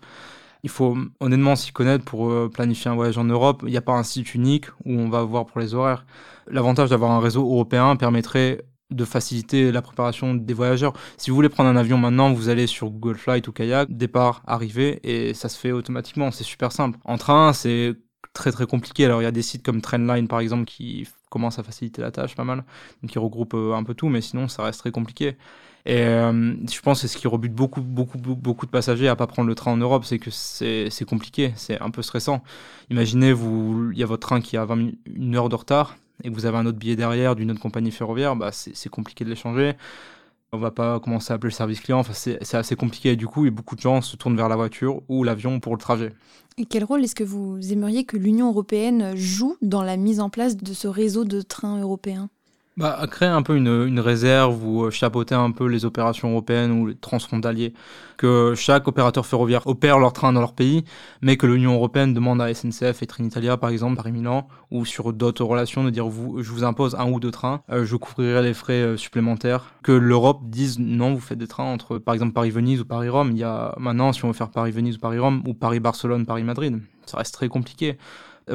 il 0.63 0.69
faut 0.69 0.97
honnêtement 1.19 1.55
s'y 1.55 1.71
connaître 1.71 2.05
pour 2.05 2.29
euh, 2.29 2.49
planifier 2.53 2.91
un 2.91 2.95
voyage 2.95 3.17
en 3.17 3.23
Europe. 3.23 3.63
Il 3.65 3.71
n'y 3.71 3.77
a 3.77 3.81
pas 3.81 3.93
un 3.93 4.03
site 4.03 4.35
unique 4.35 4.67
où 4.85 4.93
on 4.93 5.09
va 5.09 5.23
voir 5.23 5.45
pour 5.45 5.59
les 5.59 5.73
horaires. 5.73 6.05
L'avantage 6.47 6.89
d'avoir 6.89 7.11
un 7.11 7.19
réseau 7.19 7.43
européen 7.43 7.95
permettrait 7.95 8.65
de 8.91 9.05
faciliter 9.05 9.71
la 9.71 9.81
préparation 9.81 10.35
des 10.35 10.53
voyageurs. 10.53 10.93
Si 11.17 11.29
vous 11.29 11.35
voulez 11.35 11.49
prendre 11.49 11.69
un 11.69 11.77
avion 11.77 11.97
maintenant, 11.97 12.33
vous 12.33 12.49
allez 12.49 12.67
sur 12.67 12.89
Google 12.89 13.17
Flight 13.17 13.47
ou 13.47 13.53
Kayak, 13.53 13.89
départ, 13.89 14.43
arrivée, 14.45 14.99
et 15.03 15.33
ça 15.33 15.49
se 15.49 15.57
fait 15.57 15.71
automatiquement. 15.71 16.29
C'est 16.31 16.43
super 16.43 16.71
simple. 16.71 16.99
En 17.05 17.17
train, 17.17 17.53
c'est 17.53 17.95
très 18.33 18.51
très 18.51 18.65
compliqué. 18.65 19.05
Alors 19.05 19.21
il 19.21 19.25
y 19.25 19.27
a 19.27 19.31
des 19.31 19.41
sites 19.41 19.63
comme 19.63 19.81
Trendline 19.81 20.27
par 20.27 20.39
exemple 20.39 20.65
qui 20.65 21.07
commencent 21.29 21.59
à 21.59 21.63
faciliter 21.63 22.01
la 22.01 22.11
tâche 22.11 22.35
pas 22.35 22.43
mal, 22.43 22.63
qui 23.07 23.19
regroupent 23.19 23.53
euh, 23.55 23.73
un 23.73 23.83
peu 23.83 23.93
tout, 23.93 24.09
mais 24.09 24.21
sinon 24.21 24.47
ça 24.47 24.63
reste 24.63 24.79
très 24.79 24.91
compliqué. 24.91 25.37
Et 25.85 26.01
euh, 26.01 26.53
je 26.69 26.79
pense 26.81 27.01
que 27.01 27.07
ce 27.07 27.17
qui 27.17 27.27
rebute 27.27 27.53
beaucoup, 27.53 27.81
beaucoup, 27.81 28.17
beaucoup 28.17 28.65
de 28.65 28.71
passagers 28.71 29.07
à 29.07 29.15
pas 29.15 29.27
prendre 29.27 29.47
le 29.47 29.55
train 29.55 29.71
en 29.71 29.77
Europe, 29.77 30.05
c'est 30.05 30.19
que 30.19 30.29
c'est 30.29 31.05
compliqué, 31.05 31.53
c'est 31.55 31.79
un 31.81 31.89
peu 31.89 32.01
stressant. 32.01 32.43
Imaginez, 32.89 33.29
il 33.29 33.97
y 33.97 34.03
a 34.03 34.05
votre 34.05 34.27
train 34.27 34.41
qui 34.41 34.57
a 34.57 34.65
20 34.65 34.91
une 35.05 35.35
heure 35.35 35.49
de 35.49 35.55
retard 35.55 35.97
et 36.23 36.29
que 36.29 36.33
vous 36.33 36.45
avez 36.45 36.57
un 36.57 36.65
autre 36.65 36.77
billet 36.77 36.95
derrière 36.95 37.35
d'une 37.35 37.51
autre 37.51 37.59
compagnie 37.59 37.91
ferroviaire, 37.91 38.35
bah 38.35 38.51
c'est 38.51 38.89
compliqué 38.89 39.23
de 39.25 39.29
l'échanger. 39.29 39.73
On 40.53 40.57
va 40.57 40.69
pas 40.69 40.99
commencer 40.99 41.31
à 41.31 41.37
appeler 41.37 41.49
le 41.49 41.55
service 41.55 41.79
client, 41.79 41.99
enfin, 41.99 42.11
c'est 42.13 42.55
assez 42.55 42.75
compliqué. 42.75 43.15
Du 43.15 43.25
coup, 43.25 43.45
et 43.45 43.51
beaucoup 43.51 43.77
de 43.77 43.81
gens 43.81 44.01
se 44.01 44.17
tournent 44.17 44.35
vers 44.35 44.49
la 44.49 44.57
voiture 44.57 45.01
ou 45.07 45.23
l'avion 45.23 45.61
pour 45.61 45.73
le 45.73 45.79
trajet. 45.79 46.11
Et 46.57 46.65
quel 46.65 46.83
rôle 46.83 47.03
est-ce 47.05 47.15
que 47.15 47.23
vous 47.23 47.71
aimeriez 47.71 48.03
que 48.03 48.17
l'Union 48.17 48.49
européenne 48.49 49.15
joue 49.15 49.55
dans 49.61 49.81
la 49.81 49.95
mise 49.95 50.19
en 50.19 50.29
place 50.29 50.57
de 50.57 50.73
ce 50.73 50.89
réseau 50.89 51.23
de 51.23 51.41
trains 51.41 51.79
européens? 51.79 52.29
Bah, 52.77 53.05
créer 53.11 53.27
un 53.27 53.41
peu 53.41 53.57
une, 53.57 53.99
réserve 53.99 54.65
ou 54.65 54.85
euh, 54.85 54.91
chapeauter 54.91 55.35
un 55.35 55.51
peu 55.51 55.65
les 55.67 55.83
opérations 55.83 56.31
européennes 56.31 56.71
ou 56.71 56.87
les 56.87 56.95
transfrontaliers. 56.95 57.73
Que 58.15 58.53
chaque 58.55 58.87
opérateur 58.87 59.25
ferroviaire 59.25 59.67
opère 59.67 59.99
leur 59.99 60.13
train 60.13 60.31
dans 60.31 60.39
leur 60.39 60.53
pays, 60.53 60.85
mais 61.21 61.35
que 61.35 61.45
l'Union 61.45 61.73
européenne 61.73 62.13
demande 62.13 62.41
à 62.41 62.53
SNCF 62.53 63.03
et 63.03 63.07
Trenitalia, 63.07 63.57
par 63.57 63.71
exemple, 63.71 63.97
Paris-Milan, 63.97 64.47
ou 64.69 64.85
sur 64.85 65.11
d'autres 65.11 65.43
relations, 65.43 65.83
de 65.83 65.89
dire 65.89 66.07
vous, 66.07 66.41
je 66.41 66.49
vous 66.49 66.63
impose 66.63 66.95
un 66.95 67.11
ou 67.11 67.19
deux 67.19 67.31
trains, 67.31 67.61
euh, 67.71 67.83
je 67.83 67.97
couvrirai 67.97 68.41
les 68.41 68.53
frais 68.53 68.81
euh, 68.81 68.97
supplémentaires. 68.97 69.73
Que 69.83 69.91
l'Europe 69.91 70.39
dise 70.43 70.79
non, 70.79 71.13
vous 71.13 71.19
faites 71.19 71.39
des 71.39 71.47
trains 71.47 71.65
entre, 71.65 71.97
par 71.97 72.13
exemple, 72.13 72.31
Paris-Venise 72.31 72.81
ou 72.81 72.85
Paris-Rome. 72.85 73.31
Il 73.31 73.37
y 73.37 73.43
a 73.43 73.75
maintenant, 73.79 74.13
si 74.13 74.23
on 74.23 74.29
veut 74.29 74.33
faire 74.33 74.49
Paris-Venise 74.49 74.95
ou 74.95 74.99
Paris-Rome, 74.99 75.43
ou 75.45 75.53
Paris-Barcelone, 75.53 76.25
Paris-Madrid, 76.25 76.79
ça 77.05 77.17
reste 77.17 77.33
très 77.33 77.49
compliqué. 77.49 77.97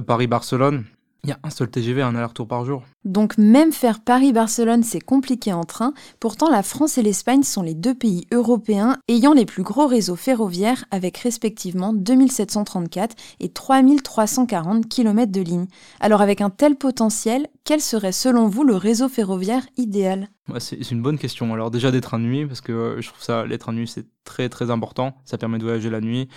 Paris-Barcelone, 0.06 0.84
il 1.26 1.30
y 1.30 1.32
a 1.32 1.40
un 1.42 1.50
seul 1.50 1.68
TGV, 1.68 2.02
un 2.02 2.14
aller-retour 2.14 2.46
par 2.46 2.64
jour. 2.64 2.84
Donc 3.04 3.36
même 3.36 3.72
faire 3.72 3.98
Paris-Barcelone, 3.98 4.84
c'est 4.84 5.00
compliqué 5.00 5.52
en 5.52 5.64
train. 5.64 5.92
Pourtant, 6.20 6.48
la 6.48 6.62
France 6.62 6.98
et 6.98 7.02
l'Espagne 7.02 7.42
sont 7.42 7.62
les 7.62 7.74
deux 7.74 7.94
pays 7.94 8.28
européens 8.32 8.96
ayant 9.08 9.32
les 9.32 9.44
plus 9.44 9.64
gros 9.64 9.88
réseaux 9.88 10.14
ferroviaires 10.14 10.84
avec 10.92 11.18
respectivement 11.18 11.92
2734 11.92 13.16
et 13.40 13.48
3340 13.48 14.88
km 14.88 15.32
de 15.32 15.40
lignes. 15.40 15.66
Alors 15.98 16.20
avec 16.20 16.40
un 16.40 16.50
tel 16.50 16.76
potentiel, 16.76 17.48
quel 17.64 17.80
serait 17.80 18.12
selon 18.12 18.46
vous 18.46 18.62
le 18.62 18.76
réseau 18.76 19.08
ferroviaire 19.08 19.66
idéal? 19.76 20.28
C'est 20.58 20.92
une 20.92 21.02
bonne 21.02 21.18
question. 21.18 21.52
Alors 21.52 21.72
déjà 21.72 21.90
des 21.90 22.00
trains 22.00 22.20
de 22.20 22.24
nuit, 22.24 22.46
parce 22.46 22.60
que 22.60 22.70
euh, 22.70 23.00
je 23.00 23.08
trouve 23.08 23.22
ça, 23.22 23.44
les 23.46 23.58
trains 23.58 23.72
de 23.72 23.78
nuit, 23.78 23.88
c'est 23.88 24.06
très 24.22 24.48
très 24.48 24.70
important. 24.70 25.16
Ça 25.24 25.38
permet 25.38 25.58
de 25.58 25.64
voyager 25.64 25.90
la 25.90 26.00
nuit 26.00 26.28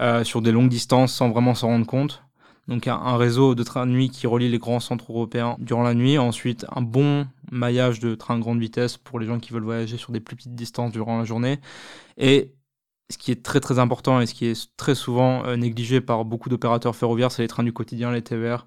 euh, 0.00 0.24
sur 0.24 0.42
des 0.42 0.50
longues 0.50 0.68
distances 0.68 1.12
sans 1.14 1.30
vraiment 1.30 1.54
s'en 1.54 1.68
rendre 1.68 1.86
compte 1.86 2.24
donc 2.68 2.86
un, 2.86 3.16
réseau 3.16 3.54
de 3.54 3.62
trains 3.62 3.86
de 3.86 3.90
nuit 3.92 4.08
qui 4.08 4.26
relie 4.26 4.48
les 4.48 4.58
grands 4.58 4.80
centres 4.80 5.10
européens 5.10 5.56
durant 5.58 5.82
la 5.82 5.94
nuit. 5.94 6.18
Ensuite, 6.18 6.64
un 6.74 6.82
bon 6.82 7.26
maillage 7.50 7.98
de 8.00 8.14
trains 8.14 8.38
grande 8.38 8.60
vitesse 8.60 8.96
pour 8.96 9.18
les 9.18 9.26
gens 9.26 9.40
qui 9.40 9.52
veulent 9.52 9.64
voyager 9.64 9.96
sur 9.96 10.12
des 10.12 10.20
plus 10.20 10.36
petites 10.36 10.54
distances 10.54 10.92
durant 10.92 11.18
la 11.18 11.24
journée. 11.24 11.58
Et 12.18 12.54
ce 13.10 13.18
qui 13.18 13.30
est 13.32 13.42
très 13.42 13.60
très 13.60 13.78
important 13.78 14.20
et 14.20 14.26
ce 14.26 14.34
qui 14.34 14.46
est 14.46 14.70
très 14.76 14.94
souvent 14.94 15.44
euh, 15.44 15.56
négligé 15.56 16.00
par 16.00 16.24
beaucoup 16.24 16.48
d'opérateurs 16.48 16.96
ferroviaires, 16.96 17.32
c'est 17.32 17.42
les 17.42 17.48
trains 17.48 17.64
du 17.64 17.72
quotidien, 17.72 18.12
les 18.12 18.22
TVR. 18.22 18.66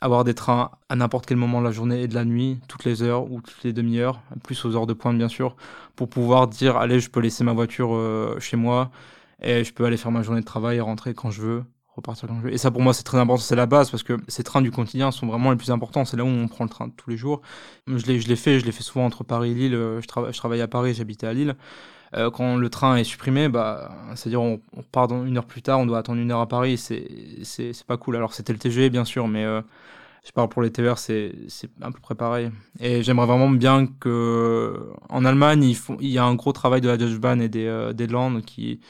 Avoir 0.00 0.24
des 0.24 0.34
trains 0.34 0.72
à 0.88 0.96
n'importe 0.96 1.26
quel 1.26 1.38
moment 1.38 1.60
de 1.60 1.66
la 1.66 1.72
journée 1.72 2.02
et 2.02 2.08
de 2.08 2.14
la 2.14 2.24
nuit, 2.24 2.60
toutes 2.68 2.84
les 2.84 3.02
heures 3.02 3.30
ou 3.30 3.40
toutes 3.40 3.62
les 3.64 3.72
demi-heures, 3.72 4.20
plus 4.44 4.64
aux 4.64 4.76
heures 4.76 4.86
de 4.86 4.92
pointe 4.92 5.16
bien 5.16 5.28
sûr, 5.28 5.56
pour 5.94 6.08
pouvoir 6.10 6.48
dire 6.48 6.76
allez, 6.76 7.00
je 7.00 7.10
peux 7.10 7.20
laisser 7.20 7.44
ma 7.44 7.54
voiture 7.54 7.94
euh, 7.94 8.38
chez 8.40 8.56
moi 8.56 8.90
Et 9.42 9.64
je 9.64 9.72
peux 9.72 9.84
aller 9.86 9.96
faire 9.96 10.12
ma 10.12 10.22
journée 10.22 10.40
de 10.40 10.46
travail 10.46 10.78
et 10.78 10.80
rentrer 10.80 11.14
quand 11.14 11.30
je 11.30 11.42
veux, 11.42 11.64
repartir 11.96 12.28
quand 12.28 12.36
je 12.36 12.42
veux. 12.42 12.52
Et 12.52 12.58
ça, 12.58 12.70
pour 12.70 12.82
moi, 12.82 12.94
c'est 12.94 13.02
très 13.02 13.18
important, 13.18 13.42
c'est 13.42 13.56
la 13.56 13.66
base, 13.66 13.90
parce 13.90 14.02
que 14.02 14.14
ces 14.28 14.42
trains 14.42 14.62
du 14.62 14.70
quotidien 14.70 15.10
sont 15.10 15.26
vraiment 15.26 15.50
les 15.50 15.56
plus 15.56 15.70
importants. 15.70 16.04
C'est 16.04 16.16
là 16.16 16.24
où 16.24 16.28
on 16.28 16.48
prend 16.48 16.64
le 16.64 16.70
train 16.70 16.88
tous 16.90 17.10
les 17.10 17.16
jours. 17.16 17.42
Je 17.86 18.04
l'ai, 18.06 18.20
je 18.20 18.28
l'ai 18.28 18.36
fait, 18.36 18.60
je 18.60 18.66
l'ai 18.66 18.72
fait 18.72 18.82
souvent 18.82 19.06
entre 19.06 19.24
Paris 19.24 19.52
et 19.52 19.54
Lille. 19.54 19.72
Je, 19.72 20.06
travaille 20.06 20.32
je 20.32 20.38
travaille 20.38 20.60
à 20.60 20.68
Paris, 20.68 20.94
j'habitais 20.94 21.26
à 21.26 21.32
Lille. 21.32 21.56
Euh, 22.14 22.30
quand 22.30 22.56
le 22.56 22.70
train 22.70 22.96
est 22.96 23.04
supprimé, 23.04 23.48
bah, 23.48 23.90
c'est-à-dire 24.14 24.40
on, 24.40 24.60
on 24.76 24.82
part 24.82 25.08
dans 25.08 25.26
une 25.26 25.36
heure 25.38 25.44
plus 25.44 25.62
tard, 25.62 25.80
on 25.80 25.86
doit 25.86 25.98
attendre 25.98 26.20
une 26.20 26.30
heure 26.30 26.40
à 26.40 26.48
Paris, 26.48 26.78
c'est, 26.78 27.06
pas 27.86 27.96
cool. 27.96 28.16
Alors 28.16 28.32
c'était 28.32 28.52
le 28.52 28.58
TGV, 28.58 28.90
bien 28.90 29.04
sûr, 29.04 29.26
mais 29.28 29.44
euh, 29.44 29.60
je 30.24 30.32
parle 30.32 30.48
pour 30.48 30.62
les 30.62 30.70
TER, 30.70 30.98
c'est, 30.98 31.32
à 31.80 31.90
peu 31.90 32.00
près 32.00 32.14
pareil. 32.14 32.50
Et 32.80 33.02
j'aimerais 33.02 33.26
vraiment 33.26 33.50
bien 33.50 33.86
que, 33.86 34.90
en 35.08 35.24
Allemagne, 35.24 35.74
il, 36.00 36.08
y 36.08 36.18
a 36.18 36.24
un 36.24 36.34
gros 36.34 36.52
travail 36.52 36.80
de 36.80 36.88
la 36.88 36.96
Deutsche 36.96 37.18
Bahn 37.18 37.40
et 37.42 37.48
des, 37.48 37.66
euh, 37.66 37.92
des 37.92 38.06
Landes 38.06 38.42
qui, 38.42 38.80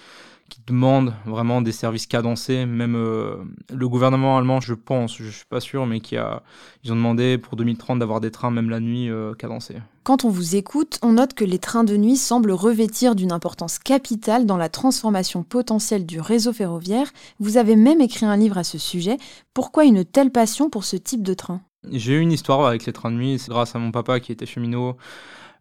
qui 0.48 0.60
demandent 0.66 1.14
vraiment 1.24 1.62
des 1.62 1.72
services 1.72 2.06
cadencés. 2.06 2.66
Même 2.66 2.94
euh, 2.96 3.36
le 3.72 3.88
gouvernement 3.88 4.38
allemand, 4.38 4.60
je 4.60 4.74
pense, 4.74 5.16
je 5.16 5.28
suis 5.30 5.46
pas 5.46 5.60
sûr, 5.60 5.86
mais 5.86 6.00
qui 6.00 6.16
a, 6.16 6.42
ils 6.84 6.92
ont 6.92 6.96
demandé 6.96 7.38
pour 7.38 7.56
2030 7.56 7.98
d'avoir 7.98 8.20
des 8.20 8.30
trains 8.30 8.50
même 8.50 8.70
la 8.70 8.80
nuit 8.80 9.10
euh, 9.10 9.34
cadencés. 9.34 9.76
Quand 10.04 10.24
on 10.24 10.28
vous 10.28 10.54
écoute, 10.54 10.98
on 11.02 11.14
note 11.14 11.34
que 11.34 11.44
les 11.44 11.58
trains 11.58 11.82
de 11.82 11.96
nuit 11.96 12.16
semblent 12.16 12.52
revêtir 12.52 13.16
d'une 13.16 13.32
importance 13.32 13.78
capitale 13.78 14.46
dans 14.46 14.56
la 14.56 14.68
transformation 14.68 15.42
potentielle 15.42 16.06
du 16.06 16.20
réseau 16.20 16.52
ferroviaire. 16.52 17.10
Vous 17.40 17.56
avez 17.56 17.74
même 17.74 18.00
écrit 18.00 18.26
un 18.26 18.36
livre 18.36 18.58
à 18.58 18.64
ce 18.64 18.78
sujet. 18.78 19.16
Pourquoi 19.52 19.84
une 19.84 20.04
telle 20.04 20.30
passion 20.30 20.70
pour 20.70 20.84
ce 20.84 20.96
type 20.96 21.22
de 21.22 21.34
train? 21.34 21.60
J'ai 21.90 22.14
eu 22.14 22.20
une 22.20 22.32
histoire 22.32 22.66
avec 22.66 22.86
les 22.86 22.92
trains 22.92 23.10
de 23.10 23.16
nuit, 23.16 23.38
c'est 23.38 23.50
grâce 23.50 23.74
à 23.74 23.78
mon 23.78 23.90
papa 23.90 24.20
qui 24.20 24.32
était 24.32 24.46
cheminot. 24.46 24.96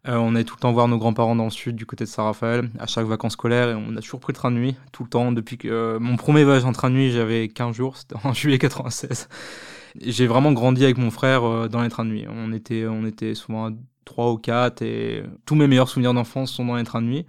Euh, 0.08 0.16
on 0.16 0.36
est 0.36 0.44
tout 0.44 0.54
le 0.56 0.60
temps 0.60 0.72
voir 0.72 0.86
nos 0.86 0.98
grands-parents 0.98 1.34
dans 1.34 1.44
le 1.44 1.50
sud, 1.50 1.74
du 1.74 1.84
côté 1.84 2.04
de 2.04 2.08
Saint-Raphaël, 2.08 2.70
à 2.78 2.86
chaque 2.86 3.06
vacances 3.06 3.32
scolaires, 3.32 3.70
et 3.70 3.74
on 3.74 3.96
a 3.96 4.00
toujours 4.00 4.20
pris 4.20 4.32
le 4.32 4.36
train 4.36 4.50
de 4.52 4.56
nuit, 4.56 4.76
tout 4.92 5.02
le 5.02 5.08
temps. 5.08 5.32
Depuis 5.32 5.58
que 5.58 5.68
euh, 5.68 5.98
mon 5.98 6.16
premier 6.16 6.44
voyage 6.44 6.64
en 6.64 6.72
train 6.72 6.90
de 6.90 6.94
nuit, 6.94 7.10
j'avais 7.10 7.48
15 7.48 7.74
jours, 7.74 7.96
c'était 7.96 8.14
en 8.22 8.32
juillet 8.34 8.58
96. 8.58 9.28
J'ai 10.00 10.26
vraiment 10.26 10.52
grandi 10.52 10.84
avec 10.84 10.98
mon 10.98 11.10
frère 11.10 11.44
euh, 11.44 11.68
dans 11.68 11.82
les 11.82 11.88
trains 11.88 12.04
de 12.04 12.10
nuit. 12.10 12.26
On 12.28 12.52
était, 12.52 12.86
on 12.86 13.04
était 13.04 13.34
souvent 13.34 13.68
à 13.68 13.70
3 14.04 14.32
ou 14.32 14.38
4, 14.38 14.82
et 14.82 15.24
tous 15.44 15.56
mes 15.56 15.66
meilleurs 15.66 15.88
souvenirs 15.88 16.14
d'enfance 16.14 16.52
sont 16.52 16.64
dans 16.64 16.76
les 16.76 16.84
trains 16.84 17.02
de 17.02 17.06
nuit. 17.06 17.26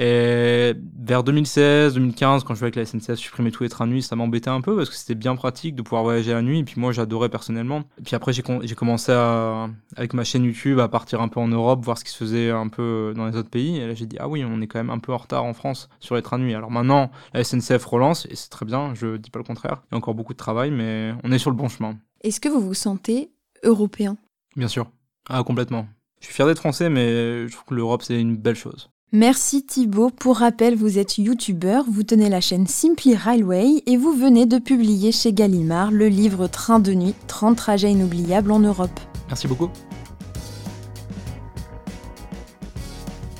Et 0.00 0.74
vers 0.96 1.24
2016, 1.24 1.94
2015, 1.94 2.44
quand 2.44 2.54
je 2.54 2.60
voyais 2.60 2.70
que 2.70 2.78
la 2.78 2.86
SNCF 2.86 3.16
supprimait 3.16 3.50
tous 3.50 3.64
les 3.64 3.68
trains 3.68 3.88
de 3.88 3.92
nuit, 3.92 4.02
ça 4.02 4.14
m'embêtait 4.14 4.48
un 4.48 4.60
peu 4.60 4.76
parce 4.76 4.90
que 4.90 4.94
c'était 4.94 5.16
bien 5.16 5.34
pratique 5.34 5.74
de 5.74 5.82
pouvoir 5.82 6.04
voyager 6.04 6.32
la 6.32 6.40
nuit. 6.40 6.60
Et 6.60 6.64
puis 6.64 6.80
moi, 6.80 6.92
j'adorais 6.92 7.28
personnellement. 7.28 7.82
Et 7.98 8.02
puis 8.02 8.14
après, 8.14 8.32
j'ai 8.32 8.42
commencé 8.42 9.10
à, 9.10 9.68
avec 9.96 10.14
ma 10.14 10.22
chaîne 10.22 10.44
YouTube 10.44 10.78
à 10.78 10.86
partir 10.86 11.20
un 11.20 11.26
peu 11.26 11.40
en 11.40 11.48
Europe, 11.48 11.84
voir 11.84 11.98
ce 11.98 12.04
qui 12.04 12.12
se 12.12 12.16
faisait 12.16 12.50
un 12.50 12.68
peu 12.68 13.12
dans 13.16 13.26
les 13.26 13.36
autres 13.36 13.50
pays. 13.50 13.78
Et 13.78 13.88
là, 13.88 13.94
j'ai 13.94 14.06
dit, 14.06 14.16
ah 14.20 14.28
oui, 14.28 14.44
on 14.44 14.60
est 14.60 14.68
quand 14.68 14.78
même 14.78 14.90
un 14.90 15.00
peu 15.00 15.12
en 15.12 15.16
retard 15.16 15.42
en 15.42 15.52
France 15.52 15.88
sur 15.98 16.14
les 16.14 16.22
trains 16.22 16.38
de 16.38 16.44
nuit. 16.44 16.54
Alors 16.54 16.70
maintenant, 16.70 17.10
la 17.34 17.42
SNCF 17.42 17.84
relance 17.84 18.26
et 18.30 18.36
c'est 18.36 18.50
très 18.50 18.66
bien, 18.66 18.94
je 18.94 19.16
dis 19.16 19.30
pas 19.30 19.40
le 19.40 19.44
contraire. 19.44 19.82
Il 19.90 19.94
y 19.94 19.96
a 19.96 19.98
encore 19.98 20.14
beaucoup 20.14 20.32
de 20.32 20.38
travail, 20.38 20.70
mais 20.70 21.12
on 21.24 21.32
est 21.32 21.38
sur 21.38 21.50
le 21.50 21.56
bon 21.56 21.68
chemin. 21.68 21.98
Est-ce 22.20 22.38
que 22.38 22.48
vous 22.48 22.60
vous 22.60 22.74
sentez 22.74 23.32
européen? 23.64 24.16
Bien 24.54 24.68
sûr. 24.68 24.92
Ah, 25.28 25.42
complètement. 25.42 25.88
Je 26.20 26.26
suis 26.26 26.34
fier 26.34 26.46
d'être 26.46 26.58
français, 26.58 26.88
mais 26.88 27.48
je 27.48 27.52
trouve 27.52 27.64
que 27.64 27.74
l'Europe, 27.74 28.02
c'est 28.02 28.20
une 28.20 28.36
belle 28.36 28.54
chose. 28.54 28.90
Merci 29.12 29.62
Thibaut. 29.62 30.10
Pour 30.10 30.36
rappel, 30.36 30.76
vous 30.76 30.98
êtes 30.98 31.16
youtubeur, 31.16 31.86
vous 31.90 32.02
tenez 32.02 32.28
la 32.28 32.42
chaîne 32.42 32.66
Simply 32.66 33.14
Railway 33.14 33.82
et 33.86 33.96
vous 33.96 34.12
venez 34.12 34.44
de 34.44 34.58
publier 34.58 35.12
chez 35.12 35.32
Gallimard 35.32 35.90
le 35.90 36.08
livre 36.08 36.46
Train 36.46 36.78
de 36.78 36.92
nuit, 36.92 37.14
30 37.26 37.56
trajets 37.56 37.90
inoubliables 37.90 38.52
en 38.52 38.58
Europe. 38.58 39.00
Merci 39.28 39.48
beaucoup. 39.48 39.70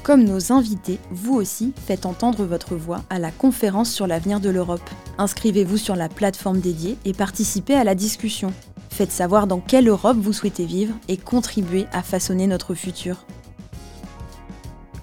Comme 0.02 0.24
nos 0.24 0.54
invités, 0.54 0.98
vous 1.10 1.34
aussi 1.34 1.74
faites 1.86 2.06
entendre 2.06 2.46
votre 2.46 2.74
voix 2.74 3.02
à 3.10 3.18
la 3.18 3.30
conférence 3.30 3.90
sur 3.92 4.06
l'avenir 4.06 4.40
de 4.40 4.48
l'Europe. 4.48 4.88
Inscrivez-vous 5.18 5.76
sur 5.76 5.96
la 5.96 6.08
plateforme 6.08 6.60
dédiée 6.60 6.96
et 7.04 7.12
participez 7.12 7.74
à 7.74 7.84
la 7.84 7.94
discussion. 7.94 8.54
Faites 8.88 9.12
savoir 9.12 9.46
dans 9.46 9.60
quelle 9.60 9.88
Europe 9.88 10.16
vous 10.18 10.32
souhaitez 10.32 10.64
vivre 10.64 10.94
et 11.08 11.18
contribuez 11.18 11.84
à 11.92 12.02
façonner 12.02 12.46
notre 12.46 12.72
futur. 12.72 13.26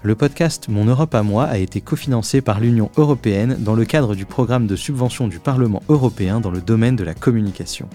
Le 0.06 0.14
podcast 0.14 0.68
Mon 0.68 0.84
Europe 0.84 1.16
à 1.16 1.24
moi 1.24 1.46
a 1.46 1.58
été 1.58 1.80
cofinancé 1.80 2.40
par 2.40 2.60
l'Union 2.60 2.92
européenne 2.96 3.56
dans 3.58 3.74
le 3.74 3.84
cadre 3.84 4.14
du 4.14 4.24
programme 4.24 4.68
de 4.68 4.76
subvention 4.76 5.26
du 5.26 5.40
Parlement 5.40 5.82
européen 5.88 6.38
dans 6.38 6.52
le 6.52 6.60
domaine 6.60 6.94
de 6.94 7.02
la 7.02 7.12
communication. 7.12 7.88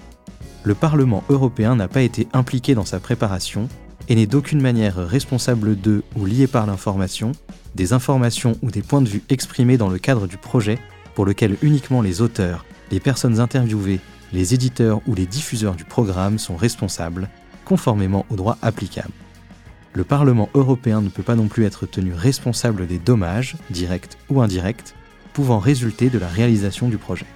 Le 0.62 0.74
Parlement 0.74 1.24
européen 1.30 1.74
n'a 1.74 1.88
pas 1.88 2.02
été 2.02 2.28
impliqué 2.34 2.74
dans 2.74 2.84
sa 2.84 3.00
préparation 3.00 3.66
et 4.10 4.14
n'est 4.14 4.26
d'aucune 4.26 4.60
manière 4.60 4.96
responsable 4.96 5.80
de 5.80 6.02
ou 6.14 6.26
lié 6.26 6.46
par 6.46 6.66
l'information, 6.66 7.32
des 7.74 7.94
informations 7.94 8.58
ou 8.60 8.70
des 8.70 8.82
points 8.82 9.00
de 9.00 9.08
vue 9.08 9.22
exprimés 9.30 9.78
dans 9.78 9.88
le 9.88 9.98
cadre 9.98 10.26
du 10.26 10.36
projet 10.36 10.78
pour 11.14 11.24
lequel 11.24 11.56
uniquement 11.62 12.02
les 12.02 12.20
auteurs, 12.20 12.66
les 12.90 13.00
personnes 13.00 13.40
interviewées, 13.40 14.00
les 14.34 14.52
éditeurs 14.52 15.00
ou 15.06 15.14
les 15.14 15.24
diffuseurs 15.24 15.76
du 15.76 15.84
programme 15.86 16.38
sont 16.38 16.56
responsables, 16.56 17.30
conformément 17.64 18.26
au 18.28 18.36
droit 18.36 18.58
applicable 18.60 19.12
le 19.94 20.04
Parlement 20.04 20.48
européen 20.54 21.00
ne 21.00 21.08
peut 21.08 21.22
pas 21.22 21.34
non 21.34 21.48
plus 21.48 21.64
être 21.64 21.86
tenu 21.86 22.14
responsable 22.14 22.86
des 22.86 22.98
dommages, 22.98 23.56
directs 23.70 24.16
ou 24.28 24.40
indirects, 24.40 24.94
pouvant 25.32 25.58
résulter 25.58 26.10
de 26.10 26.18
la 26.18 26.28
réalisation 26.28 26.88
du 26.88 26.98
projet. 26.98 27.26